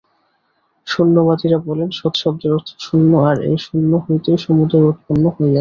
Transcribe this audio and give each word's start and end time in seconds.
শূন্যবাদীরা 0.87 1.57
বলেন, 1.67 1.89
সৎ-শব্দের 1.91 2.51
অর্থ 2.53 2.69
শূন্য, 2.79 3.11
আর 3.29 3.37
এই 3.43 3.57
শূন্য 3.57 3.91
হইতেই 4.05 4.37
সমুদয় 4.37 4.87
উৎপন্ন 4.87 5.23
হইয়াছে। 5.27 5.49